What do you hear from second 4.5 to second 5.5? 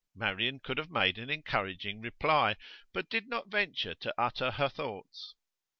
thoughts.